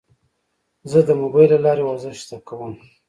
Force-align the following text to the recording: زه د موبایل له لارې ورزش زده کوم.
زه 0.89 0.99
د 1.07 1.09
موبایل 1.21 1.49
له 1.53 1.59
لارې 1.65 1.83
ورزش 1.85 2.17
زده 2.25 2.37
کوم. 2.47 2.73